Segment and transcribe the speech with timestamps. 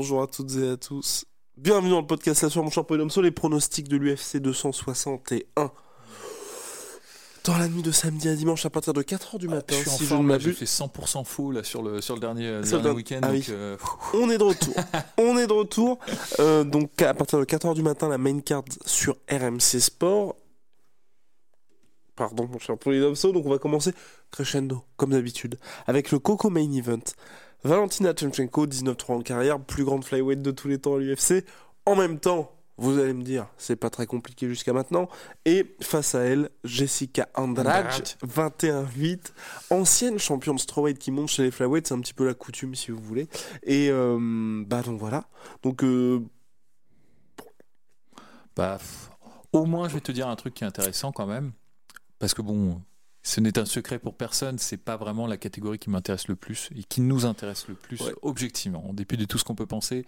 [0.00, 1.24] Bonjour à toutes et à tous.
[1.56, 5.72] Bienvenue dans le podcast La sur mon champion sur les pronostics de l'UFC 261.
[7.42, 9.90] Dans la nuit de samedi à dimanche à partir de 4h du matin, Je suis
[9.90, 10.58] en si je ne forme, là, j'ai m'abuse.
[10.60, 13.18] fait 100% faux là, sur, le, sur le dernier, euh, Sur le dernier week-end.
[13.24, 13.46] ah donc, oui.
[13.50, 13.76] euh,
[14.14, 14.74] On est de retour.
[15.18, 15.98] On est de retour.
[16.38, 20.36] Euh, donc à partir de 4h du matin, la main card sur RMC Sport.
[22.14, 23.32] Pardon, mon cher Polydopso.
[23.32, 23.90] Donc on va commencer
[24.30, 27.02] crescendo, comme d'habitude, avec le Coco Main Event.
[27.64, 31.44] Valentina Tchemchenko, 19-3 en carrière, plus grande flyweight de tous les temps à l'UFC.
[31.86, 35.08] En même temps, vous allez me dire, c'est pas très compliqué jusqu'à maintenant.
[35.44, 37.86] Et face à elle, Jessica Andrade,
[38.22, 38.92] Andrade.
[38.94, 39.32] 21-8,
[39.70, 42.76] ancienne championne de strawweight qui monte chez les flyweights, c'est un petit peu la coutume
[42.76, 43.28] si vous voulez.
[43.64, 45.24] Et euh, bah donc voilà.
[45.64, 46.24] Donc euh,
[48.54, 48.78] bah,
[49.52, 51.52] au moins, je vais te dire un truc qui est intéressant quand même.
[52.20, 52.80] Parce que bon,
[53.28, 56.70] ce n'est un secret pour personne, c'est pas vraiment la catégorie qui m'intéresse le plus
[56.74, 58.14] et qui nous intéresse le plus Ouais.
[58.22, 58.88] objectivement.
[58.88, 60.06] En dépit de tout ce qu'on peut penser,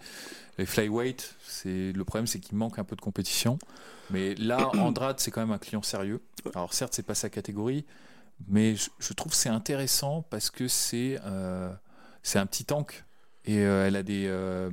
[0.57, 3.59] les flyweight, c'est le problème, c'est qu'il manque un peu de compétition.
[4.09, 6.19] Mais là, Andrade, c'est quand même un client sérieux.
[6.55, 7.85] Alors certes, c'est pas sa catégorie,
[8.47, 11.71] mais je, je trouve que c'est intéressant parce que c'est euh,
[12.23, 13.05] c'est un petit tank
[13.45, 14.71] et euh, elle a des euh,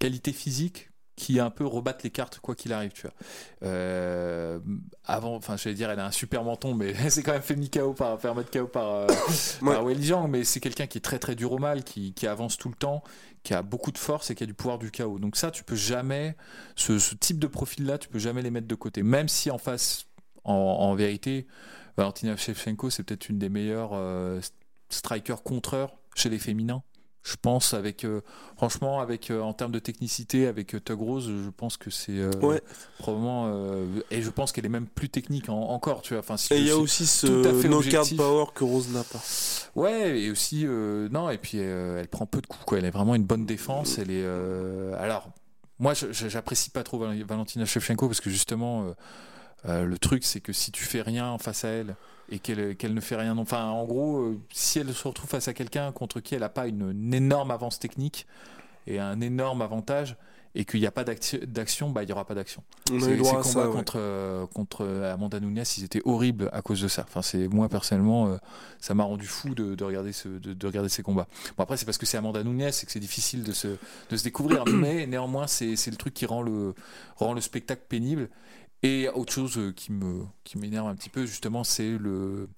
[0.00, 3.14] qualités physiques qui un peu rebattent les cartes quoi qu'il arrive tu vois.
[3.62, 4.58] Euh,
[5.04, 7.70] avant enfin j'allais dire elle a un super menton mais s'est quand même fait mis
[7.70, 9.06] KO par faire mettre KO par, euh,
[9.62, 9.74] Ouais.
[9.74, 12.58] par Zhang mais c'est quelqu'un qui est très très dur au mal qui, qui avance
[12.58, 13.02] tout le temps
[13.42, 15.64] qui a beaucoup de force et qui a du pouvoir du chaos donc ça tu
[15.64, 16.36] peux jamais
[16.74, 19.02] ce, ce type de profil là tu peux jamais les mettre de côté.
[19.02, 20.06] Même si en face
[20.44, 21.46] en, en vérité
[21.96, 24.38] Valentina Shevchenko c'est peut-être une des meilleures euh,
[24.90, 26.82] strikers contreurs chez les féminins
[27.28, 28.20] je pense avec euh,
[28.56, 32.12] franchement avec euh, en termes de technicité avec euh, Tug Rose je pense que c'est
[32.20, 32.62] euh, ouais.
[32.98, 33.50] probablement
[34.12, 36.58] et je pense qu'elle est même plus technique en- encore tu vois enfin si Et
[36.58, 37.26] il y a aussi ce
[37.66, 39.20] knockout power que Rose n'a pas.
[39.74, 43.16] ouais et aussi non et puis elle prend peu de coups quoi elle a vraiment
[43.16, 44.24] une bonne défense elle est
[44.96, 45.28] alors
[45.80, 48.94] moi j'apprécie pas trop Val- Valentina Shevchenko parce que justement
[49.64, 51.96] le truc c'est que si tu fais rien face à elle
[52.30, 55.48] et qu'elle qu'elle ne fait rien enfin en gros euh, si elle se retrouve face
[55.48, 58.26] à quelqu'un contre qui elle n'a pas une, une énorme avance technique
[58.86, 60.16] et un énorme avantage
[60.58, 63.42] et qu'il n'y a pas d'acti- d'action bah il y aura pas d'action ces, combats
[63.42, 63.68] ça.
[63.68, 63.72] ouais.
[63.74, 67.04] contre, euh, contre Amanda Nunes, ils étaient horribles à cause de ça.
[67.06, 68.36] Enfin, c'est moi personnellement, euh,
[68.80, 71.26] ça m'a rendu fou de, de regarder ce, de, de regarder ces combats.
[71.58, 73.68] Bon après, c'est parce que c'est Amanda Nunes et que c'est difficile de se,
[74.08, 76.74] de se découvrir, mais néanmoins, c'est c'est le truc qui rend le,
[77.16, 78.30] rend le spectacle pénible.
[78.86, 82.48] Et autre chose euh, qui me, qui m'énerve un petit peu justement, c'est le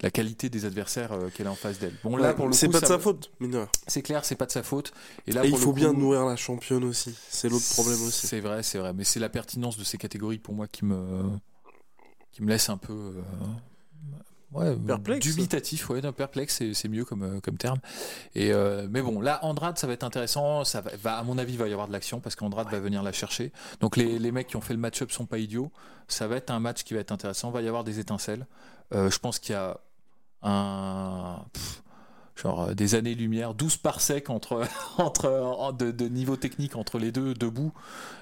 [0.00, 1.94] la qualité des adversaires euh, qu'elle a en face d'elle.
[2.02, 3.68] Bon là, pour le c'est pas de sa faute, mineur.
[3.86, 4.92] C'est clair, c'est pas de sa faute.
[5.28, 7.14] Et là, Et il le faut bien nourrir la championne aussi.
[7.28, 8.26] C'est l'autre problème aussi.
[8.26, 8.92] c'est vrai, c'est vrai.
[8.92, 11.30] Mais c'est la pertinence de ces catégories pour moi qui me,
[12.32, 12.92] qui me laisse un peu.
[12.92, 13.22] euh,
[14.54, 15.26] ouais, Perplexe.
[15.26, 17.78] Dubitatif, ouais, non, perplexe, c'est, mieux comme, euh, comme terme.
[18.34, 20.64] Et, euh, mais bon, là, Andrade, ça va être intéressant.
[20.64, 23.02] Ça va, à mon avis, il va y avoir de l'action parce qu'Andrade va venir
[23.02, 23.52] la chercher.
[23.80, 25.70] Donc les, les mecs qui ont fait le match-up sont pas idiots.
[26.08, 27.50] Ça va être un match qui va être intéressant.
[27.50, 28.46] Il va y avoir des étincelles.
[28.94, 29.78] Euh, je pense qu'il y a
[30.42, 31.44] un.
[31.52, 31.82] pff,
[32.34, 34.66] genre euh, des années-lumière, 12 parsecs entre,
[34.98, 37.72] entre, en- de, de niveau technique entre les deux debout.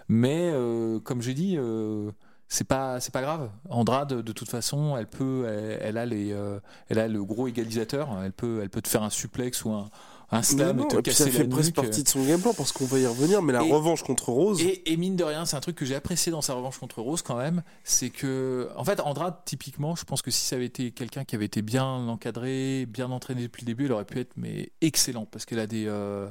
[0.08, 2.10] Mais euh, comme j'ai dit, euh,
[2.52, 3.48] c'est pas c'est pas grave.
[3.70, 6.58] Andrade, de toute façon, elle peut, elle, elle a les, euh,
[6.88, 8.08] elle a le gros égalisateur.
[8.24, 9.88] Elle peut, elle peut te faire un suplex ou un,
[10.32, 12.40] un slam non, et te et puis ça fait la presque partie de son game
[12.40, 13.40] plan parce qu'on va y revenir.
[13.40, 15.84] Mais la Et- revanche contre Rose, Et, et mine de rien, c'est un truc que
[15.84, 19.94] j'ai apprécié dans sa revanche contre Rose quand même, c'est que, en fait, Andrade, typiquement,
[19.94, 23.42] je pense que si ça avait été quelqu'un qui avait été bien encadré, bien entraîné
[23.42, 26.28] depuis le début, elle aurait pu être mais excellente parce qu'elle a des, euh,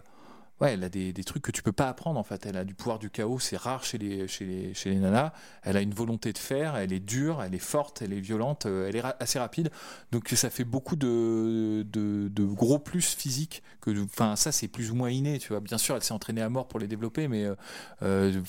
[0.61, 2.45] ouais, elle a des, des, trucs que tu peux pas apprendre en fait.
[2.45, 5.31] Elle a du pouvoir du chaos, c'est rare chez les, chez, les, chez les nanas.
[5.63, 8.65] Elle a une volonté de faire, elle est dure, elle est forte, elle est violente,
[8.65, 9.69] euh, elle est assez rapide.
[10.11, 13.63] Donc ça fait beaucoup de, de, gros plus physiques.
[13.81, 15.59] Que, enfin, ça c'est plus ou moins inné, tu vois.
[15.59, 17.55] Bien sûr, elle s'est entraînée à mort pour les développer, mais euh,
[18.03, 18.41] euh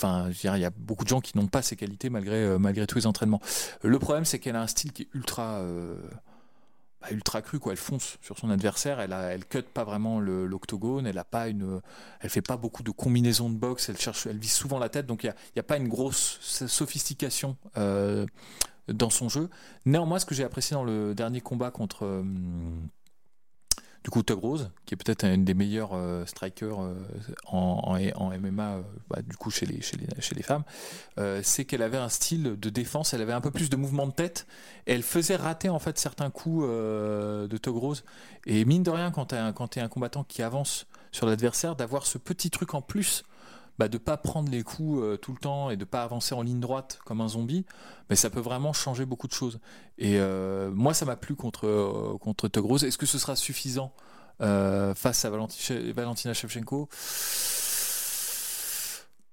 [0.42, 3.06] il y a beaucoup de gens qui n'ont pas ces qualités malgré, malgré tous les
[3.06, 3.40] entraînements.
[3.82, 5.62] Le problème, c'est qu'elle a un style qui est ultra
[7.00, 7.73] bah, ultra cru quoi.
[7.73, 11.49] Elle fonce sur son adversaire elle a, elle cut pas vraiment l'octogone elle a pas
[11.49, 11.81] une
[12.20, 15.06] elle fait pas beaucoup de combinaisons de boxe elle cherche elle vise souvent la tête
[15.06, 18.26] donc il y a, a, pas une grosse sophistication euh,
[18.93, 19.49] dans son jeu.
[19.87, 22.23] Néanmoins ce que j'ai apprécié dans le dernier combat contre euh,
[24.02, 26.94] du coup, Tug Rose, qui est peut-être une des meilleurs euh, strikers euh,
[27.47, 30.64] en, MMA, euh, bah, du coup, chez les, chez les, chez les femmes,
[31.43, 34.12] c'est qu'elle avait un style de défense, elle avait un peu plus de mouvement de
[34.12, 34.47] tête,
[34.87, 38.05] elle faisait rater en fait certains coups de Tug Rose.
[38.47, 42.17] Et mine de rien, quand tu es, un combattant qui avance sur l'adversaire, d'avoir ce
[42.19, 43.25] petit truc en plus
[43.81, 46.43] bah, de pas prendre les coups euh, tout le temps et de pas avancer en
[46.43, 47.65] ligne droite comme un zombie,
[48.11, 49.59] mais ça peut vraiment changer beaucoup de choses.
[49.97, 52.50] Et euh, moi, ça m'a plu contre euh, contre.
[52.85, 53.94] Est-ce que ce sera suffisant
[54.38, 56.91] face à Valentina Shevchenko?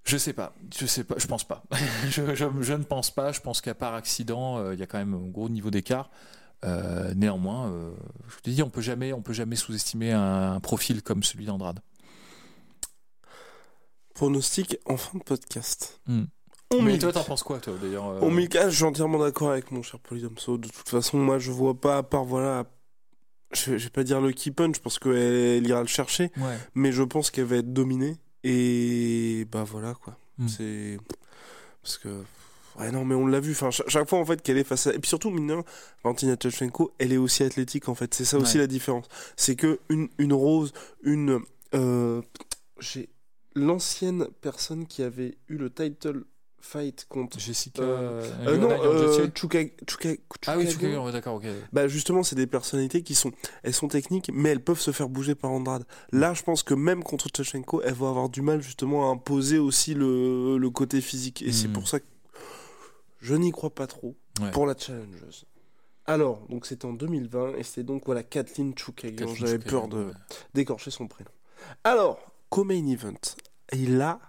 [0.06, 1.64] Je sais pas, je sais pas, je pense pas.
[2.10, 3.34] je, ne pense pas.
[3.34, 6.10] Je pense qu'à part accident, il y a quand même un gros niveau d'écart.
[6.64, 7.70] néanmoins,
[8.30, 11.82] je te dis, on peut jamais, on peut jamais sous-estimer un profil comme celui d'Andrade
[14.18, 16.02] pronostic en fin de podcast.
[16.08, 16.24] Hmm.
[16.82, 18.22] Mais toi, t'en penses quoi, toi, d'ailleurs euh...
[18.22, 20.58] Omika, je suis entièrement d'accord avec mon cher Polydomso.
[20.58, 22.66] De toute façon, moi, je vois pas, à part, voilà,
[23.54, 26.32] je, vais pas dire le key punch parce qu'elle ira le chercher,
[26.74, 28.18] mais je pense qu'elle va être dominée.
[28.44, 30.18] Et bah voilà, quoi.
[30.40, 30.48] Hmm.
[30.48, 30.98] C'est.
[31.84, 32.24] Parce que.
[32.80, 33.52] Ouais, non, mais on l'a vu.
[33.52, 34.94] Enfin, chaque, fois, en fait, qu'elle est face à.
[34.94, 35.62] Et puis surtout, mine
[36.04, 38.14] Valentina Tchechenko, elle est aussi athlétique, en fait.
[38.16, 39.06] C'est ça aussi la différence.
[39.36, 40.74] C'est que une, une rose,
[41.04, 41.40] une.
[41.76, 42.22] Euh...
[42.80, 43.10] J'ai
[43.58, 46.24] l'ancienne personne qui avait eu le title
[46.60, 49.60] fight contre Jessica euh, euh, non euh, Chuka,
[50.48, 51.46] ah oui Chuka d'accord ok.
[51.72, 53.32] Bah justement c'est des personnalités qui sont
[53.64, 55.86] elles sont techniques mais elles peuvent se faire bouger par Andrade.
[56.12, 59.60] Là je pense que même contre Tchachenko elle va avoir du mal justement à imposer
[59.60, 61.42] aussi le, le côté physique.
[61.42, 61.74] Et c'est hmm.
[61.74, 62.06] pour ça que
[63.20, 64.16] je n'y crois pas trop
[64.52, 65.46] pour la challengeuse.
[66.06, 69.34] Alors donc c'était en 2020 et c'est donc voilà Kathleen Chukagian.
[69.36, 70.12] J'avais peur de
[70.54, 71.32] d'écorcher son prénom.
[71.84, 72.20] Alors
[72.50, 73.14] co-main event
[73.72, 74.20] et là,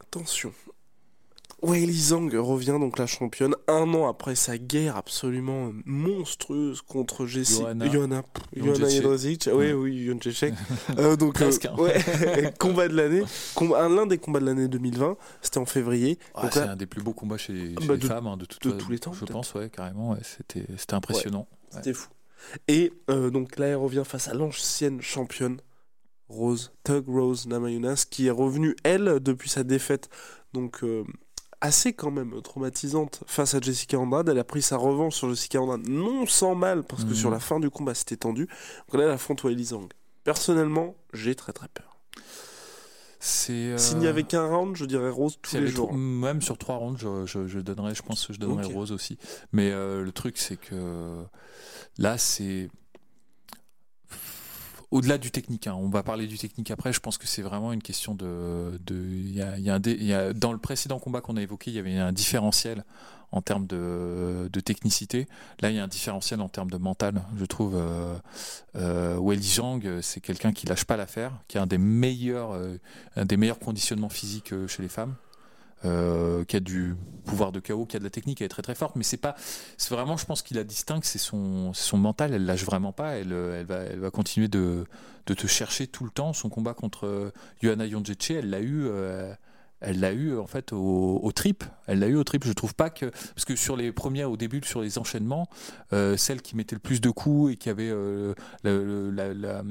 [0.00, 0.52] attention.
[1.60, 7.62] Weili Zhang revient donc la championne un an après sa guerre absolument monstrueuse contre Jessie
[7.62, 7.88] Johanna.
[7.88, 8.22] Johanna.
[8.56, 10.08] Oui oui
[10.98, 12.50] euh, donc euh, hein.
[12.58, 13.22] combat de l'année.
[13.60, 16.20] L'un des combats de l'année 2020 c'était en février.
[16.34, 19.00] Ah, c'est un des plus beaux combats chez, bah, les femmes hein, de, tous les
[19.00, 21.48] temps je pense ouais carrément c'était c'était impressionnant.
[21.70, 22.08] C'était fou.
[22.68, 25.58] Et euh, donc là elle revient face à l'ancienne championne
[26.28, 30.08] Rose, Tug Rose Namayunas, qui est revenue, elle, depuis sa défaite,
[30.52, 31.04] donc euh,
[31.60, 34.28] assez quand même traumatisante face à Jessica Andrade.
[34.28, 37.34] Elle a pris sa revanche sur Jessica Andrade, non sans mal, parce que sur mhm.
[37.34, 38.46] la fin du combat, c'était tendu.
[38.46, 39.88] Donc là, elle affronte Weili Zhang.
[40.24, 41.98] Personnellement, j'ai très très peur.
[43.50, 45.92] Euh, S'il n'y avait qu'un round, je dirais Rose tous les jours.
[45.92, 49.18] Même sur trois rounds, je, donnerais, je pense que je donnerais Rose aussi.
[49.52, 51.24] Mais euh, le truc, c'est que
[51.96, 52.68] là, c'est
[54.90, 57.72] au-delà du technique, hein, on va parler du technique après, je pense que c'est vraiment
[57.72, 58.78] une question de...
[58.90, 62.84] Il y dans le précédent combat qu'on a évoqué, il y avait un différentiel
[63.30, 65.28] en termes de, de, technicité.
[65.60, 67.22] Là, il y a un différentiel en termes de mental.
[67.36, 68.16] Je trouve euh,
[68.76, 72.78] euh, c'est quelqu'un qui lâche pas l'affaire, qui a un des meilleurs, euh,
[73.16, 75.14] un des meilleurs conditionnements physiques euh, chez les femmes.
[75.84, 78.62] Euh, qui a du pouvoir de chaos, qui a de la technique, elle est très
[78.62, 79.36] très forte, mais c'est pas,
[79.76, 83.16] c'est vraiment, je pense qu'il la distingue, c'est son, son mental, elle lâche vraiment pas,
[83.16, 84.86] elle, elle va, elle va continuer de,
[85.26, 86.32] de te chercher tout le temps.
[86.32, 87.32] Son combat contre euh,
[87.62, 89.32] Johanna Jondjece, elle l'a eu, euh,
[89.80, 91.64] elle l'a eu en fait au, au trip.
[91.86, 92.44] Elle l'a eu au trip.
[92.44, 95.48] Je trouve pas que parce que sur les premières au début sur les enchaînements,
[95.92, 99.62] euh, celle qui mettait le plus de coups et qui avait euh, la, la,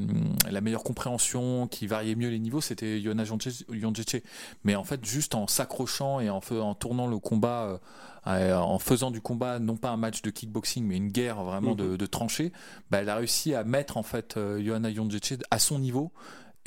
[0.49, 4.21] la, meilleure compréhension, qui variait mieux les niveaux, c'était Yona Yonjeche.
[4.63, 7.79] Mais en fait, juste en s'accrochant et en, en tournant le combat.
[8.27, 11.75] Euh, en faisant du combat non pas un match de kickboxing mais une guerre vraiment
[11.75, 11.97] de, mhm.
[11.97, 12.51] de tranchées,
[12.91, 16.11] bah, elle a réussi à mettre en fait Johanna Yonjeche à son niveau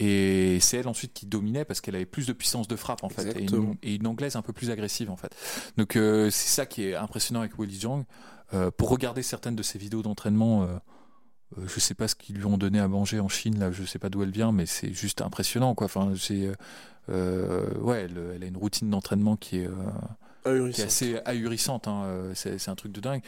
[0.02, 3.10] et c'est elle ensuite qui dominait parce qu'elle avait plus de puissance de frappe en
[3.10, 5.36] fait et une, anglaise un peu plus agressive en fait.
[5.76, 8.04] Donc euh, c'est ça qui est impressionnant avec Willy Jang.
[8.54, 10.66] Euh, pour regarder certaines de ses vidéos d'entraînement, euh,
[11.58, 13.84] euh, je sais pas ce qu'ils lui ont donné à manger en Chine là, je
[13.84, 15.84] sais pas d'où elle vient, mais c'est juste impressionnant quoi.
[15.84, 16.48] Enfin c'est
[17.08, 19.68] ouais, elle, elle, a une routine d'entraînement qui est
[20.42, 20.84] qui est Ahurissant.
[20.84, 21.88] assez ahurissante.
[21.88, 23.22] hein, euh, C'est un truc de dingue.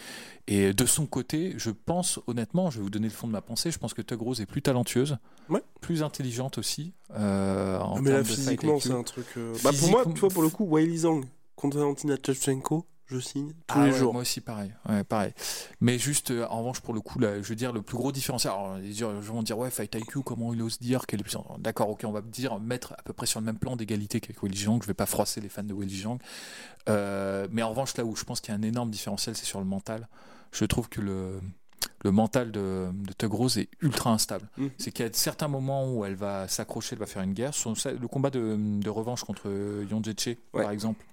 [0.46, 3.40] Et de son côté, je pense honnêtement, je vais vous donner le fond de ma
[3.40, 3.70] pensée.
[3.70, 5.16] Je pense que Tug Rose est plus talentueuse,
[5.48, 5.62] Ouais.
[5.80, 6.94] plus intelligente aussi.
[7.14, 8.88] euh, en Ah, mais là, physiquement, IQ.
[8.88, 9.26] c'est un truc.
[9.36, 11.24] euh, Bah, pour moi, tu vois, pour le coup, Weili Zhang
[11.56, 14.12] contre Valentina Shevchenko, je signe tous Ah les ouais, jours.
[14.12, 14.72] Moi aussi, pareil.
[14.88, 15.32] Ouais, pareil.
[15.80, 18.10] Mais juste, euh, en revanche, pour le coup, là, je veux dire, le plus gros
[18.12, 18.52] différentiel.
[18.52, 21.36] Alors, les gens vont dire, ouais, Fight IQ, comment il ose dire qu'elle est plus.
[21.58, 24.42] D'accord, ok, on va dire, mettre à peu près sur le même plan d'égalité qu'avec
[24.42, 24.80] Willy Zhang.
[24.82, 26.18] Je vais pas froisser les fans de Willy Zhang.
[26.88, 29.44] Euh, mais en revanche, là où je pense qu'il y a un énorme différentiel, c'est
[29.46, 30.08] sur le mental.
[30.52, 31.40] Je trouve que le.
[32.04, 34.48] Le mental de, de Tug Rose est ultra instable.
[34.56, 34.70] Mhm.
[34.76, 37.54] C'est qu'il y a certains moments où elle va s'accrocher, elle va faire une guerre.
[37.54, 39.48] Son- le combat de, de revanche contre
[39.88, 40.62] Yon Jeche, Ouais.
[40.62, 41.04] par exemple,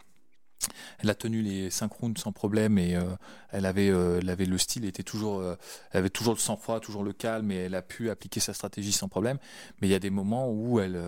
[1.00, 3.04] elle a tenu les 5 rounds sans problème et euh,
[3.52, 5.56] elle, avait, euh, elle avait le style, était toujours, euh,
[5.92, 8.92] elle avait toujours le sang-froid, toujours le calme et elle a pu appliquer sa stratégie
[8.92, 9.38] sans problème.
[9.82, 11.00] Mais il y a des moments où elle,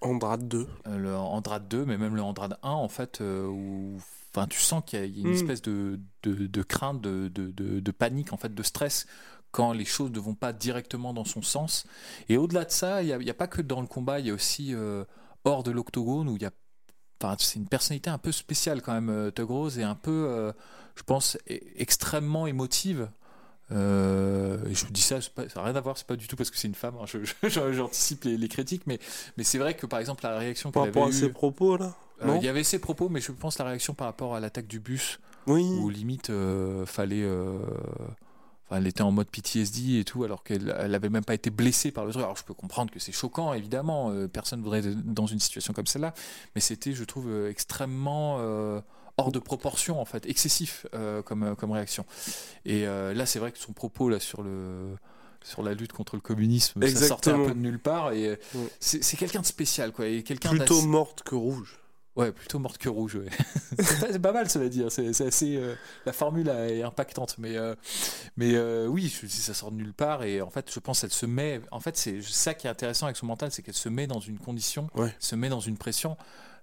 [0.00, 0.66] Andrade 2.
[0.86, 3.98] euh, le Andrade 2, mais même le Andrade 1, en fait, où
[4.34, 5.32] enfin, tu sens qu'il y a, une Mm.
[5.32, 9.06] espèce de, de, de crainte, de, de, panique, en fait, de stress
[9.50, 11.86] quand les choses ne vont pas directement dans son sens.
[12.28, 14.20] Et au-delà de ça, il n'y a, il y a pas que dans le combat,
[14.20, 15.04] il y a aussi euh,
[15.44, 16.50] hors de l'octogone où il y a
[17.20, 20.26] Enfin, c'est une personnalité un peu spéciale quand même, euh, Tug Rose, et un peu,
[20.28, 20.52] euh,
[20.94, 23.08] je pense, e- extrêmement émotive.
[23.70, 26.26] Euh, et je vous dis ça, pas- ça n'a rien à voir, c'est pas du
[26.26, 26.94] tout parce que c'est une femme.
[27.02, 27.04] hein,
[27.72, 28.98] J'anticipe les, les critiques, mais,
[29.36, 31.94] mais c'est vrai que par exemple la réaction Par rapport avait à ses propos, là
[32.24, 34.66] euh, il y avait ses propos, mais je pense la réaction par rapport à l'attaque
[34.68, 35.64] du bus, Oui.
[35.64, 36.32] où limite
[36.86, 37.26] fallait,
[38.68, 41.50] enfin, elle était en mode PTSD et tout, alors qu'elle elle avait même pas été
[41.50, 42.22] blessée par le truc.
[42.22, 45.72] Alors je peux comprendre que c'est choquant, évidemment, euh, personne voudrait être dans une situation
[45.72, 46.14] comme celle-là,
[46.54, 48.80] mais c'était, je trouve, euh, extrêmement euh,
[49.16, 52.04] hors de proportion en fait, excessif euh, comme comme réaction.
[52.64, 54.96] Et là, c'est vrai que son propos là sur le
[55.44, 57.46] sur la lutte contre le communisme, ça sortait un Exactement.
[57.46, 58.68] peu de nulle part et Ouais.
[58.80, 61.78] c'est quelqu'un de spécial quoi, et quelqu'un Plutôt morte que rouge.
[62.18, 63.14] Ouais, plutôt morte que rouge.
[63.14, 63.28] Ouais.
[63.78, 64.82] c'est, pas, mal, cela dit.
[64.82, 64.88] hein.
[64.90, 65.56] C'est, assez.
[65.56, 67.76] euh, la formule est impactante, mais euh,
[68.36, 71.26] mais euh, oui, ça sort de nulle part et en fait, je pense qu'elle se
[71.26, 71.60] met.
[71.70, 74.18] En fait, c'est ça qui est intéressant avec son mental, c'est qu'elle se met dans
[74.18, 75.14] une condition, Ouais.
[75.20, 76.16] se met dans une pression.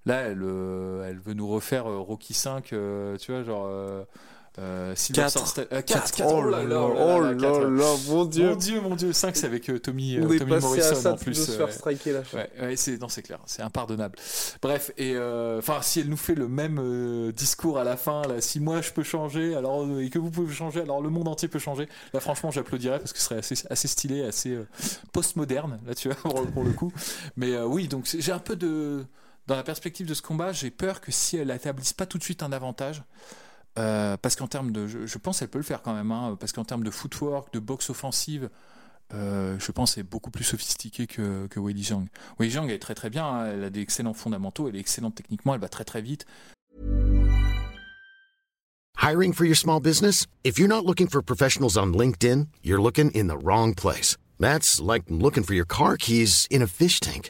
[0.05, 0.43] Là, elle,
[1.07, 4.05] elle veut nous refaire Rocky 5, tu vois, genre.
[4.57, 5.47] Euh, euh, Sylvester Quatre.
[5.47, 6.03] Stallone- euh, Quatre.
[6.03, 8.49] quatre, quatre, Oh là là, oh là là, mon dieu.
[8.49, 10.69] Mon dieu, mon dieu, 5 c'est avec euh, Tommy, euh, On est Tommy passé à
[10.69, 11.33] Morrison ça en de plus.
[11.33, 11.71] se euh, faire ouais.
[11.71, 12.39] striker la chaîne.
[12.39, 14.17] Ouais, ouais, c'est non, c'est clair, c'est impardonnable.
[14.61, 18.21] Bref, et euh, enfin, si elle nous fait le même euh, discours à la fin,
[18.23, 21.09] là, si moi je peux changer, alors euh, et que vous pouvez changer, alors le
[21.09, 21.87] monde entier peut changer.
[22.13, 24.67] Là, franchement, j'applaudirais parce que ce serait assez, assez stylé, assez euh,
[25.11, 26.17] postmoderne, là, tu vois,
[26.53, 26.91] pour, le coup.
[27.35, 29.05] Mais euh, oui, donc j'ai un peu de
[29.47, 32.23] dans la perspective de ce combat, j'ai peur que si elle n'établisse pas tout de
[32.23, 33.03] suite un avantage.
[33.77, 36.37] Euh, parce qu'en termes de, je, je pense qu'elle peut le faire quand même, hein,
[36.39, 38.49] parce qu'en termes de footwork, de boxe offensive,
[39.13, 42.07] euh, je pense est beaucoup plus sophistiquée que, que Weili Zhang.
[42.39, 45.15] Wei Zhang est très très bien, hein, elle a des excellents fondamentaux, elle est excellente
[45.15, 46.25] techniquement, elle va très très vite.
[48.97, 50.25] Hiring for your small business?
[50.43, 54.17] If you're not looking for professionals on LinkedIn, you're looking in the wrong place.
[54.39, 57.29] That's like looking for your car keys in a fish tank.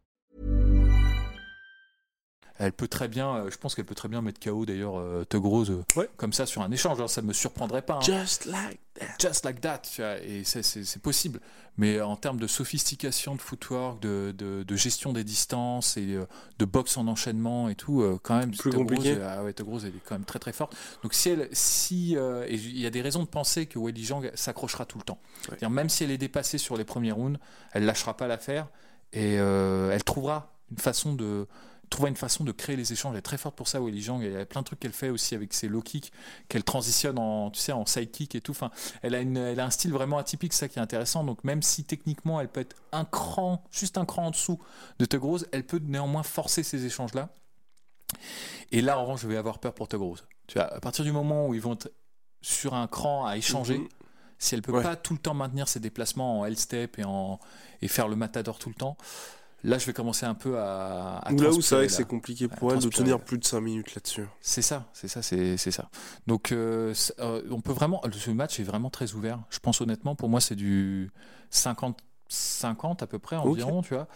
[2.63, 5.25] Elle peut très bien, euh, je pense qu'elle peut très bien mettre KO d'ailleurs euh,
[5.27, 6.07] Tug Rose euh, Ouais.
[6.17, 7.95] comme ça sur un échange, alors ça me surprendrait pas.
[7.95, 8.01] hein.
[8.01, 9.05] Just like that.
[9.19, 11.39] Just like that, tu vois, et c'est- possible.
[11.77, 16.19] Mais en termes de sophistication de footwork, de, de, de gestion des distances et
[16.59, 19.17] de boxe en enchaînement et tout, quand même, Plus Tug Rose, compliqué.
[19.23, 20.75] ah ouais, Tug Rose, elle est quand même très très forte.
[21.01, 24.05] Donc si elle, si euh, et il y a des raisons de penser que Weili
[24.05, 25.17] Zhang s'accrochera tout le temps.
[25.45, 27.39] C'est-à-dire, même si elle est dépassée sur les premiers rounds,
[27.71, 28.67] elle lâchera pas l'affaire
[29.13, 31.47] et euh, elle trouvera une façon de
[31.91, 33.11] trouvera une façon de créer les échanges.
[33.13, 34.21] Elle est très forte pour ça, Weili Zhang.
[34.23, 36.11] Il y a plein de trucs qu'elle fait aussi avec ses low kicks,
[36.49, 38.51] qu'elle transitionne en, tu sais, en sidekick et tout.
[38.53, 38.71] Enfin,
[39.03, 41.23] elle a, une, elle a un style vraiment atypique, ça qui est intéressant.
[41.23, 44.59] Donc même si techniquement elle peut être un cran, juste un cran en dessous
[44.99, 47.29] de Tug Rose, elle peut néanmoins forcer ces échanges-là.
[48.71, 50.25] Et là, en revanche, je vais avoir peur pour Tug Rose.
[50.47, 51.91] Tu vois, à partir du moment où ils vont être
[52.41, 53.87] sur un cran à échanger, Mhm.
[54.39, 54.81] si elle peut Ouais.
[54.83, 57.39] pas tout le temps maintenir ses déplacements en L-step et, en,
[57.81, 58.97] et faire le matador tout le temps,
[59.63, 61.17] là, je vais commencer un peu à.
[61.17, 63.61] à Là où c'est vrai que c'est compliqué pour elle de tenir plus de 5
[63.61, 64.25] minutes là-dessus.
[64.41, 65.89] C'est ça, c'est ça, c'est c'est ça.
[66.27, 68.01] Donc, euh, euh, on peut vraiment.
[68.11, 69.39] Ce match est vraiment très ouvert.
[69.49, 71.11] Je pense honnêtement, pour moi, c'est du
[71.49, 71.99] 50.
[72.33, 74.07] 50 à peu près environ, tu vois.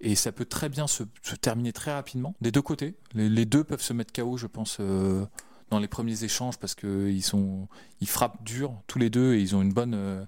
[0.00, 2.96] Et ça peut très bien se, se terminer très rapidement, des deux côtés.
[3.14, 5.24] Les, les deux peuvent se mettre KO, je pense, euh,
[5.70, 7.68] dans les premiers échanges parce qu'ils sont,
[8.02, 10.26] ils frappent dur tous les deux et ils ont une bonne,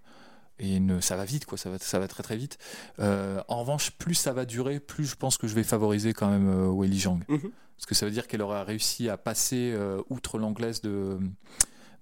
[0.64, 1.59] et ça va vite, quoi.
[1.59, 2.59] Ça va, ça va très très vite.
[2.99, 6.28] Euh, en revanche, plus ça va durer, plus je pense que je vais favoriser quand
[6.30, 7.21] même euh, Weili Zhang.
[7.28, 7.50] Mhm.
[7.76, 11.18] Parce que ça veut dire qu'elle aura réussi à passer euh, outre l'anglaise de,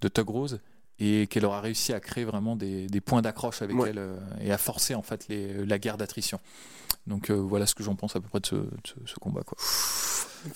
[0.00, 0.60] de Tug Rose
[0.98, 3.88] et qu'elle aura réussi à créer vraiment des, des points d'accroche avec Ouais.
[3.90, 6.38] elle euh, et à forcer en fait les, la guerre d'attrition.
[7.06, 9.42] Donc voilà ce que j'en pense à peu près de ce, de ce, ce combat.
[9.42, 9.58] Quoi.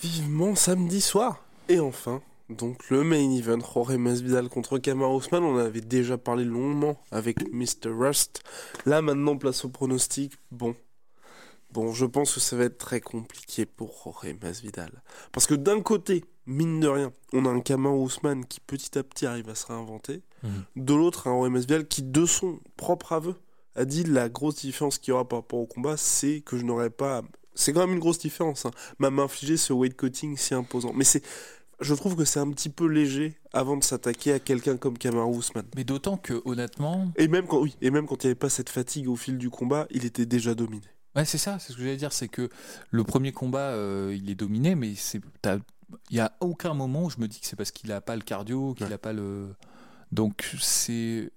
[0.01, 1.43] Vivement samedi soir.
[1.67, 5.43] Et enfin, donc le main event, Jorge Masvidal contre Kamar Ousmane.
[5.43, 7.89] On en avait déjà parlé longuement avec Mr.
[7.89, 8.41] Rust.
[8.85, 10.33] Là maintenant, place au pronostic.
[10.51, 10.75] Bon.
[11.71, 15.03] Bon, je pense que ça va être très compliqué pour Jorge Masvidal.
[15.33, 19.03] Parce que d'un côté, mine de rien, on a un Kamar Ousmane qui petit à
[19.03, 20.21] petit arrive à se réinventer.
[20.43, 20.63] Mhm.
[20.77, 23.35] De l'autre, un Jorge Masvidal qui, de son propre aveu,
[23.75, 26.63] a dit la grosse différence qu'il y aura par rapport au combat, c'est que je
[26.63, 27.23] n'aurais pas.
[27.53, 28.65] C'est quand même une grosse différence.
[28.65, 30.93] Hein, m'a m'infliger ce weight cutting si imposant.
[30.93, 31.21] Mais c'est,
[31.79, 35.37] je trouve que c'est un petit peu léger avant de s'attaquer à quelqu'un comme Kamaru
[35.37, 35.65] Usman.
[35.75, 38.49] Mais d'autant que honnêtement, Et même quand, oui, et même quand il n'y avait pas
[38.49, 40.83] cette fatigue au fil du combat, il était déjà dominé.
[41.15, 42.49] Ouais, c'est ça, c'est ce que j'allais dire, c'est que
[42.91, 47.17] le premier combat, euh, il est dominé, mais il y a aucun moment où je
[47.19, 48.93] me dis que c'est parce qu'il a pas le cardio, qu'il Ouais.
[48.93, 49.47] a pas le.
[50.11, 51.31] Donc c'est.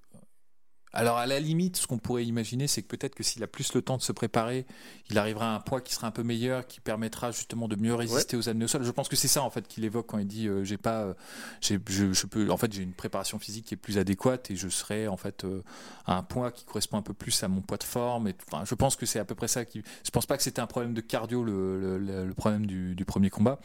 [0.93, 3.75] Alors à la limite, ce qu'on pourrait imaginer, c'est que peut-être que s'il a plus
[3.75, 4.67] le temps de se préparer,
[5.09, 7.95] il arrivera à un poids qui sera un peu meilleur, qui permettra justement de mieux
[7.95, 8.83] résister aux amenés au sol.
[8.83, 11.03] Je pense que c'est ça en fait qu'il évoque quand il dit euh, j'ai pas,
[11.03, 11.15] euh,
[11.61, 14.57] j'ai, je, je peux, en fait j'ai une préparation physique qui est plus adéquate et
[14.57, 15.63] je serai en fait euh,
[16.07, 18.27] à un poids qui correspond un peu plus à mon poids de forme.
[18.27, 19.83] Et, enfin, je pense que c'est à peu près ça qui.
[20.05, 22.95] Je pense pas que c'était un problème de cardio le, le, le- le problème du,
[22.97, 23.61] du premier combat,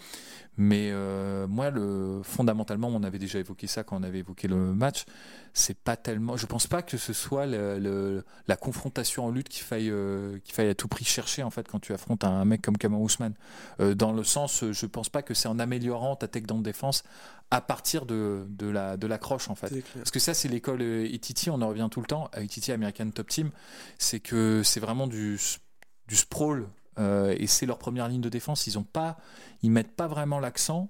[0.57, 4.55] mais euh, moi le fondamentalement on avait déjà évoqué ça quand on avait évoqué le
[4.73, 5.05] match.
[5.57, 6.35] C'est pas tellement.
[6.35, 10.37] Je pense pas que ce soit le- le- la confrontation en lutte qu'il faille euh,
[10.43, 12.99] qu'il faille à tout prix chercher en fait quand tu affrontes un mec comme Kamar
[12.99, 13.35] Ousmane.
[13.79, 17.03] Euh, dans le sens, euh, je pense pas que c'est en améliorant ta takedown défense
[17.51, 19.69] à partir de, de la de l'accroche en fait.
[19.93, 23.09] Parce que ça, c'est l'école Ititi, on en revient tout le temps, à Ititi American
[23.11, 23.51] Top Team,
[23.97, 25.39] c'est que c'est vraiment du,
[26.09, 26.67] du sprawl,
[26.99, 28.67] euh, et c'est leur première ligne de défense.
[28.67, 29.15] Ils ont pas,
[29.63, 30.89] ils mettent pas vraiment l'accent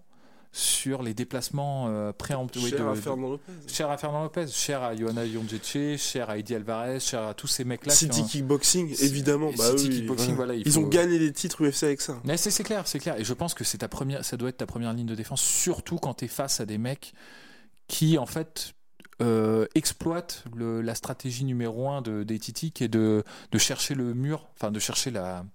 [0.58, 2.70] sur les déplacements euh, préemptifs.
[2.70, 3.42] Cher Lopez.
[3.68, 7.48] cher à Fernand Lopez, cher à Johanna Yonjeche, cher à Eddie Alvarez, cher à tous
[7.48, 7.92] ces mecs-là.
[7.94, 9.52] City ont- Kickboxing, évidemment.
[9.58, 10.36] Bah City oui, Kickboxing, ouais.
[10.36, 12.22] voilà, il Ils faut- ont gagné les titres UFC avec ça.
[12.24, 13.20] mais c'est c'est clair, c'est clair.
[13.20, 15.42] Et je pense que c'est ta première, ça doit être ta première ligne de défense,
[15.42, 17.14] surtout quand tu es face à des mecs
[17.90, 18.72] qui, en fait,
[19.22, 23.94] euh, exploitent le- la stratégie numéro un de, des Titi, qui est de, de chercher
[23.94, 25.46] le mur, enfin de chercher la,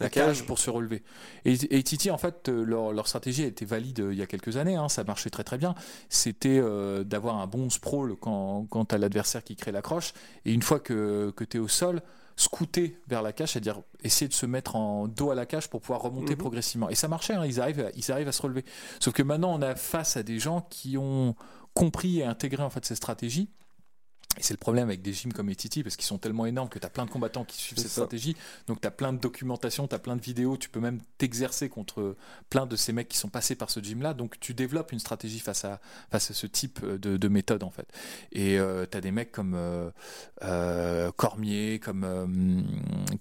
[0.00, 0.44] la, cage.
[0.46, 1.02] pour se relever.
[1.44, 4.22] Et, et Titi, en fait, euh, leur, leur stratégie a été valide euh, il y
[4.22, 5.74] a quelques années, hein, ça marchait très très bien.
[6.08, 10.12] C'était euh, d'avoir un bon sprawl quand, quand tu as l'adversaire qui crée l'accroche,
[10.44, 12.00] et une fois que, que tu es au sol,
[12.36, 15.80] scouter vers la cage, c'est-à-dire essayer de se mettre en dos à la cage pour
[15.80, 16.38] pouvoir remonter Mhm.
[16.38, 16.88] progressivement.
[16.88, 18.64] Et ça marchait, hein, ils, arrivent à, ils arrivent à se relever.
[19.00, 21.34] Sauf que maintenant, on a face à des gens qui ont
[21.74, 23.48] compris et intégré en fait ces stratégies.
[24.38, 26.78] Et c'est le problème avec des gyms comme Etiti, parce qu'ils sont tellement énormes que
[26.78, 28.02] tu as plein de combattants qui suivent cette ça.
[28.02, 28.36] stratégie.
[28.68, 31.68] Donc tu as plein de documentation, tu as plein de vidéos, tu peux même t'exercer
[31.68, 32.16] contre
[32.48, 34.14] plein de ces mecs qui sont passés par ce gym-là.
[34.14, 37.70] Donc tu développes une stratégie face à, face à ce type de, de méthode en
[37.70, 37.88] fait.
[38.32, 38.58] Et
[38.90, 39.90] tu as des mecs comme euh,
[40.44, 42.26] euh, Cormier, comme euh,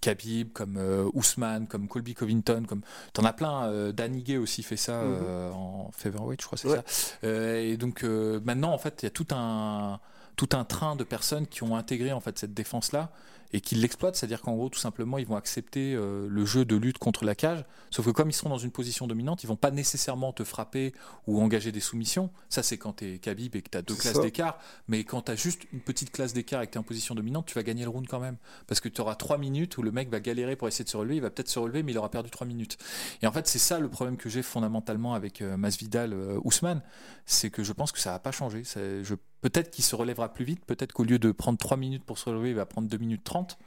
[0.02, 2.82] Khabib, comme euh, Ousmane, comme Colby Covington, comme
[3.14, 3.66] t'en as plein.
[3.68, 5.18] Euh, Dan Ige aussi fait ça Mhm.
[5.24, 6.82] euh, en featherweight, je crois, c'est Ouais.
[6.86, 7.18] ça.
[7.24, 10.00] Euh, et donc euh, maintenant, en fait, il y a tout un
[10.38, 13.12] tout un train de personnes qui ont intégré en fait cette défense là
[13.54, 16.76] et qui l'exploitent, c'est-à-dire qu'en gros tout simplement ils vont accepter euh, le jeu de
[16.76, 19.56] lutte contre la cage, sauf que comme ils seront dans une position dominante, ils vont
[19.56, 20.94] pas nécessairement te frapper
[21.28, 22.30] ou engager des soumissions.
[22.50, 25.24] Ça c'est quand tu es Khabib et que tu as deux classes d'écart, mais quand
[25.24, 27.56] tu as juste une petite classe d'écart et que tu es en position dominante, tu
[27.56, 28.38] vas gagner le round quand même.
[28.68, 30.98] Parce que tu auras trois minutes où le mec va galérer pour essayer de se
[30.98, 32.78] relever, il va peut-être se relever mais il aura perdu trois minutes.
[33.22, 36.82] Et en fait, c'est ça le problème que j'ai fondamentalement avec euh, Masvidal euh, Ousmane,
[37.26, 38.64] c'est que je pense que ça va pas changer.
[38.66, 42.18] Je, peut-être qu'il se relèvera plus vite, peut-être qu'au lieu de prendre 3 minutes pour
[42.18, 43.58] se relever, il va prendre 2 minutes 30,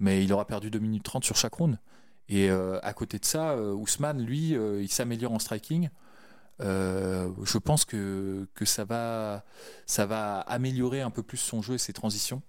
[0.00, 1.78] mais il aura perdu 2 minutes 30 sur chaque round.
[2.28, 5.90] Et euh, à côté de ça, euh, Ousmane, lui, euh, il s'améliore en striking.
[6.60, 9.44] Je pense que, ça, va,
[9.86, 12.42] ça va améliorer un peu plus son jeu et ses transitions.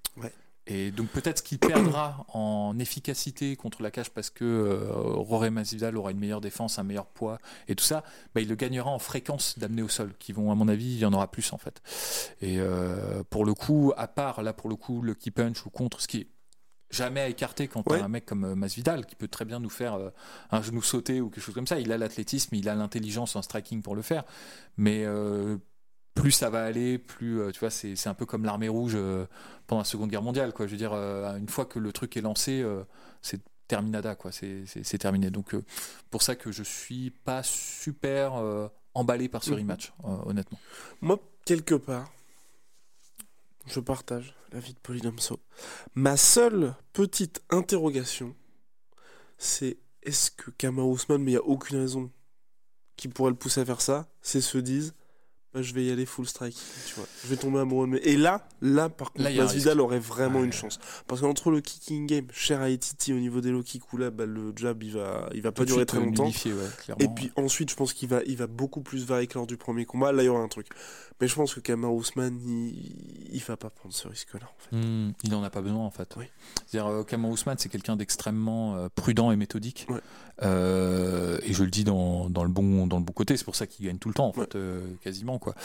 [0.67, 5.95] Et donc peut-être qu'il perdra en efficacité contre la cage parce que euh, Roré Masvidal
[5.95, 8.03] aura une meilleure défense, un meilleur poids et tout ça.
[8.33, 10.99] Bah, il le gagnera en fréquence d'amener au sol, qui vont à mon avis, il
[10.99, 11.81] y en aura plus en fait.
[12.41, 15.69] Et euh, pour le coup, à part là pour le coup le key punch ou
[15.69, 16.27] contre, ce qui est
[16.89, 17.99] jamais à écarter quand Ouais.
[18.01, 20.09] un mec comme euh, Masvidal qui peut très bien nous faire euh,
[20.51, 21.79] un genou sauté ou quelque chose comme ça.
[21.79, 24.23] Il a l'athlétisme, il a l'intelligence en striking pour le faire,
[24.77, 25.05] mais
[26.15, 28.93] plus ça va aller, plus euh, tu vois, c'est c'est un peu comme l'armée rouge
[28.95, 29.25] euh,
[29.67, 30.65] pendant la Seconde Guerre mondiale, quoi.
[30.65, 32.65] Je veux dire, euh, une fois que le truc est lancé,
[33.21, 34.31] c'est terminada, quoi.
[34.31, 35.29] C'est terminé.
[35.29, 35.55] Donc
[36.09, 38.33] pour ça que je suis pas super
[38.93, 39.57] emballé par ce Mhm.
[39.57, 40.59] rematch, honnêtement.
[41.01, 42.09] Moi, quelque part,
[43.67, 45.39] Je partage l'avis de Polydomso.
[45.95, 48.35] Ma seule petite interrogation,
[49.39, 52.11] c'est est-ce que Kamar Ousmane, mais il n'y a aucune raison
[52.95, 54.93] qui pourrait le pousser à faire ça, c'est se disent
[55.55, 57.05] bah, je vais y aller full strike, tu vois.
[57.23, 57.97] Je vais tomber amoureux mes...
[57.99, 60.45] Et là, là par contre, Là, Masvidal aurait vraiment Ouais.
[60.45, 60.79] une chance.
[61.07, 64.11] Parce qu'entre le kicking game, cher à Etiti au niveau des low kicks, où là,
[64.11, 66.27] bah, le jab, il va, il va pas durer très euh, longtemps.
[66.27, 66.95] ouais.
[66.99, 69.55] Et puis ensuite, je pense qu'il va, il va beaucoup plus varier que lors du
[69.55, 70.11] premier combat.
[70.11, 70.67] Là, il y aura un truc.
[71.21, 74.45] Mais je pense que Kamar Ousmane, il, il va pas prendre ce risque-là.
[74.45, 74.75] En fait.
[74.75, 76.13] Hmm, il n'en a pas besoin en fait.
[76.17, 76.25] Oui.
[76.67, 79.87] C'est-à-dire, euh, Kamar Ousmane, c'est quelqu'un d'extrêmement euh, prudent et méthodique.
[79.89, 80.01] Ouais.
[80.43, 83.37] Euh, et je le dis dans, dans le bon dans le bon côté.
[83.37, 85.55] C'est pour ça qu'il gagne tout le temps en fait, euh, quasiment quoi.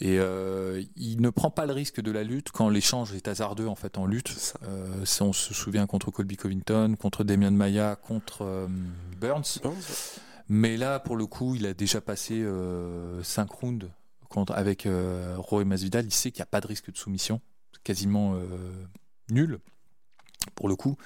[0.00, 3.66] Et euh, il ne prend pas le risque de la lutte quand l'échange est hasardeux
[3.66, 4.28] en fait en lutte.
[4.28, 4.58] Ça.
[4.64, 8.68] Euh, si on se souvient contre Colby Covington, contre Damian Maya, contre euh,
[9.18, 9.60] Burns.
[10.48, 12.44] Mais là, pour le coup, il a déjà passé
[13.22, 13.88] 5 rounds
[14.28, 14.88] contre, avec
[15.36, 16.04] Roy Masvidal.
[16.04, 17.40] Il sait qu'il n'y a pas de risque de soumission,
[17.84, 18.34] quasiment
[19.30, 19.60] nul
[20.56, 20.96] pour le coup,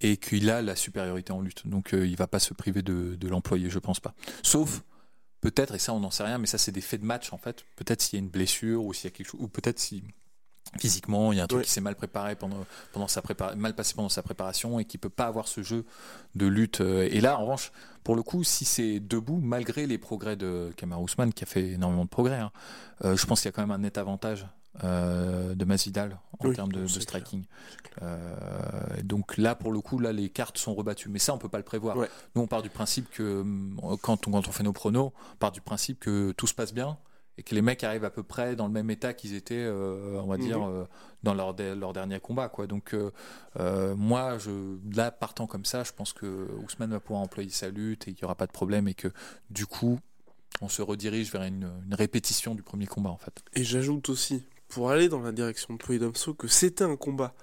[0.00, 1.66] et qu'il a la supériorité en lutte.
[1.66, 4.14] Donc euh, il va pas se priver de, de l'employer, je pense pas.
[4.42, 4.82] Sauf
[5.40, 7.38] peut-être, et ça on n'en sait rien, mais ça c'est des faits de match en
[7.38, 7.64] fait.
[7.76, 10.02] Peut-être s'il y a une blessure ou s'il y a quelque chose, ou peut-être si
[10.78, 11.64] physiquement il y a un truc Ouais.
[11.64, 13.22] qui s'est mal préparé pendant, pendant sa
[13.56, 15.86] mal passé pendant sa préparation et qui peut pas avoir ce jeu
[16.34, 16.82] de lutte.
[16.82, 17.72] euh, Et là, en revanche,
[18.04, 21.68] pour le coup, si c'est debout, malgré les progrès de Kamar Ousmane, qui a fait
[21.68, 22.52] énormément de progrès, hein,
[23.04, 24.46] euh, je pense qu'il y a quand même un net avantage
[24.84, 27.44] euh, de Masvidal en Oui, termes de, striking.
[28.02, 31.08] Euh, donc là, pour le coup, là, les cartes sont rebattues.
[31.08, 31.96] Mais ça, on peut pas le prévoir.
[31.96, 32.08] Ouais.
[32.34, 35.36] Nous, on part du principe que hum, quand on, quand on fait nos pronos, on
[35.36, 36.98] part du principe que tout se passe bien
[37.36, 40.20] et que les mecs arrivent à peu près dans le même état qu'ils étaient, euh,
[40.20, 40.42] on va Mhm.
[40.42, 40.86] dire, euh,
[41.22, 42.48] dans leur, leur dernier combat.
[42.48, 42.66] Quoi.
[42.66, 42.94] Donc
[43.96, 48.08] moi, je, là, partant comme ça, je pense que Ousmane va pouvoir employer sa lutte
[48.08, 49.08] et qu'il n'y aura pas de problème et que
[49.50, 49.98] du coup,
[50.60, 53.42] on se redirige vers une, une répétition du premier combat en fait.
[53.54, 57.34] Et j'ajoute aussi, pour aller dans la direction de Polydomso, que c'était un combat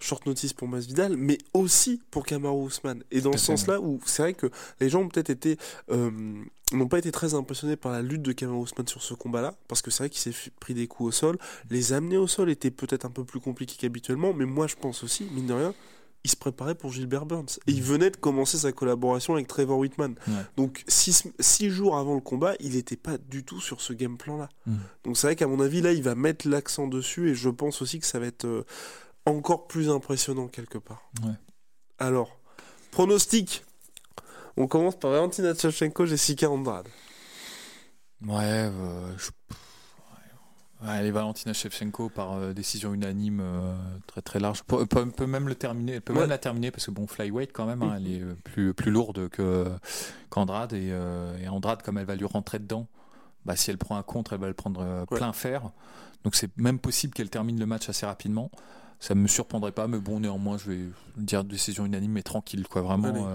[0.00, 3.04] short notice pour Masvidal, mais aussi pour Kamaru Ousmane.
[3.10, 5.58] Et dans ce sens-là, où c'est vrai que les gens ont peut-être été,
[5.90, 6.10] euh,
[6.72, 9.82] n'ont pas été très impressionnés par la lutte de Kamaru Ousmane sur ce combat-là, parce
[9.82, 11.38] que c'est vrai qu'il s'est pris des coups au sol.
[11.68, 15.04] Les amener au sol était peut-être un peu plus compliqué qu'habituellement, mais moi je pense
[15.04, 15.74] aussi, mine de rien,
[16.24, 17.58] il se préparait pour Gilbert Burns.
[17.66, 20.14] Et il venait de commencer sa collaboration avec Trevor Whitman.
[20.28, 20.34] Ouais.
[20.56, 24.18] Donc six, six jours avant le combat, il n'était pas du tout sur ce game
[24.18, 24.48] plan-là.
[24.66, 24.76] Mm.
[25.04, 27.80] Donc c'est vrai qu'à mon avis, là, il va mettre l'accent dessus et je pense
[27.80, 28.66] aussi que ça va être euh,
[29.24, 31.10] encore plus impressionnant quelque part.
[31.24, 31.32] Ouais.
[31.98, 32.38] Alors,
[32.90, 33.64] pronostic.
[34.56, 36.88] On commence par Valentina Tchevchenko, Jessica Andrade.
[38.26, 39.30] Ouais, euh, je...
[40.82, 40.88] ouais.
[40.88, 43.74] Allez, Valentina Shevchenko par euh, décision unanime euh,
[44.06, 44.62] très très large.
[44.64, 46.20] Peut, même le terminer, elle peut Ouais.
[46.20, 48.90] même la terminer parce que bon, flyweight quand même, hein, elle est euh, plus plus
[48.90, 49.66] lourde que
[50.30, 52.86] qu'Andrade et, euh, et Andrade comme elle va lui rentrer dedans,
[53.44, 55.16] bah si elle prend un contre, elle va le prendre Ouais.
[55.18, 55.70] plein fer.
[56.24, 58.50] Donc c'est même possible qu'elle termine le match assez rapidement.
[58.98, 60.80] Ça me surprendrait pas, mais bon, néanmoins, je vais
[61.16, 63.26] dire décision unanime, mais tranquille, quoi, vraiment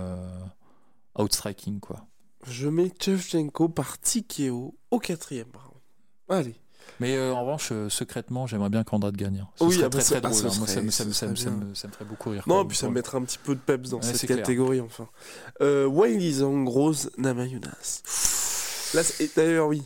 [1.18, 2.06] outstriking, quoi.
[2.48, 5.82] Je mets Tchevchenko par TKO au quatrième round.
[6.30, 6.56] Allez.
[7.00, 9.40] Mais euh, en revanche, euh, secrètement, j'aimerais bien qu'Andrade gagne.
[9.44, 9.48] hein.
[9.56, 10.34] Ce Oui, serait ah très drôle.
[10.34, 10.52] ce hein.
[10.60, 12.44] Moi, ça, me- ça me- ce ça me- ça me- me ferait beaucoup rire.
[12.48, 14.40] Non, puis ça pour- mettra un petit peu de peps dans Ouais, cette c'est clair.
[14.40, 15.08] catégorie, enfin.
[15.62, 16.32] Euh, Wiley.
[18.94, 19.84] Là, c'est- et d'ailleurs, oui.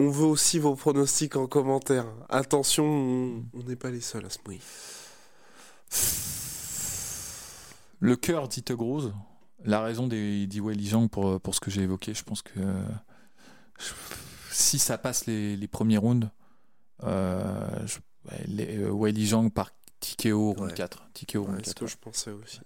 [0.00, 2.06] On veut aussi vos pronostics en commentaire.
[2.28, 2.84] Attention,
[3.54, 4.60] on n'est pas les seuls à se mouiller.
[8.00, 9.10] Le cœur dit te grosse.
[9.64, 12.50] La raison des dit Weili Zhang pour, pour ce que j'ai évoqué, je pense que
[12.58, 12.82] euh,
[13.78, 13.92] je-
[14.52, 16.28] si ça passe les, les premiers rounds,
[17.04, 17.98] euh, je,
[18.46, 20.74] les, euh, Zhang par TKO round Ouais.
[20.74, 21.08] 4.
[21.14, 21.78] TKO round Ouais, c'est 4.
[21.78, 22.60] ce que je pensais aussi.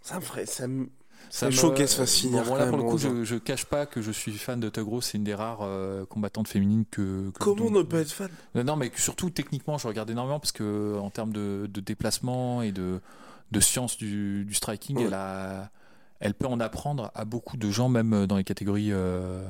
[0.00, 0.46] Ça me ferait.
[0.46, 0.88] Ça me...
[1.30, 3.24] Ça me me- chaud qu'elle se fasse finir Bon, là, quand pour le coup, je,
[3.24, 5.00] je cache pas que je suis fan de Tugro.
[5.00, 7.30] C'est une des rares euh, combattantes féminines que.
[7.32, 8.30] que- Comment dont- ne pas être fan?
[8.54, 12.62] Non, Non, mais surtout techniquement, je regarde énormément parce que en termes de, de déplacement
[12.62, 13.00] et de,
[13.50, 15.04] de science du, du striking, Ouais.
[15.06, 15.70] elle, a,
[16.20, 19.46] elle peut en apprendre à beaucoup de gens, même dans les catégories euh,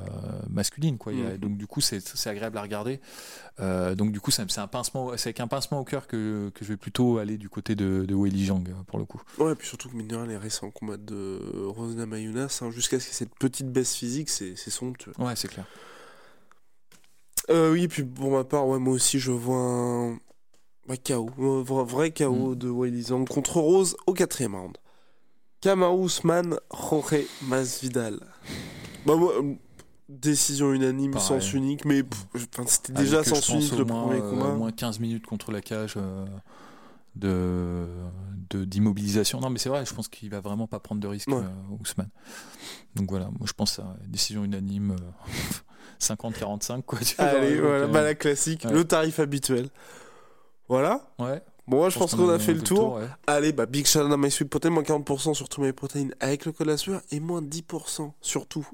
[0.50, 0.98] masculines.
[0.98, 1.12] Quoi.
[1.12, 1.38] Mhm.
[1.38, 3.00] Donc du coup, c'est agréable à regarder.
[3.60, 6.64] Euh, donc du coup, c'est un pincement, c'est avec un pincement au cœur que, que
[6.64, 9.20] je vais plutôt aller du côté de, de Weili Zhang pour le coup.
[9.38, 13.00] Ouais, puis surtout que mine de rien, les récents combats de Rose Namajunas, hein, jusqu'à
[13.00, 15.12] ce qu'il y ait cette petite baisse physique, c'est somptueux.
[15.18, 15.66] Ouais, c'est clair.
[17.50, 20.12] Euh, oui, puis pour ma part, ouais, moi aussi, je vois un,
[20.88, 24.76] un KO, un vrai, vrai KO de Wiley Zhang contre Rose au quatrième round.
[25.60, 28.20] Kamaru Usman, Jorge Masvidal.
[29.06, 29.54] Bah, moi, euh,
[30.08, 31.26] décision unanime, Pareil.
[31.26, 32.02] sens unique, mais
[32.66, 34.46] c'était déjà sens unique le moins, premier euh, combat.
[34.46, 36.24] au moins 15 minutes contre la cage euh,
[37.16, 37.86] de
[38.50, 39.40] d'immobilisation.
[39.40, 41.36] non, mais c'est vrai, je pense qu'il va vraiment pas prendre de risque, Ouais.
[41.36, 42.08] euh, Ousmane.
[42.94, 45.30] Donc voilà, moi je pense à décision unanime euh,
[46.00, 46.82] 50-45.
[46.82, 46.98] quoi.
[47.00, 48.72] tu Allez, voilà, euh, bah, la classique, ouais.
[48.72, 49.68] le tarif habituel.
[50.68, 51.10] Voilà.
[51.18, 51.42] Ouais.
[51.68, 52.94] Bon, moi, je pense qu'on a fait le tour.
[52.94, 53.04] ouais.
[53.26, 56.46] Allez, bah, Big out à My Sweet Protein, moins 40% sur tous mes protéines avec
[56.46, 58.66] le code la sueur et moins 10% sur tout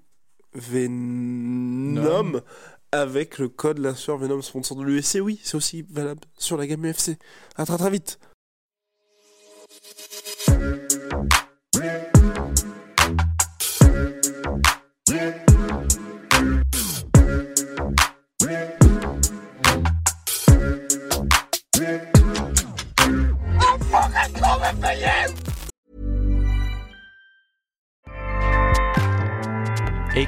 [0.54, 2.40] Venom
[2.92, 5.18] avec le code la sueur Venom sponsor de l'UFC.
[5.20, 7.18] Oui, c'est aussi valable sur la gamme UFC.
[7.56, 8.20] À très très vite.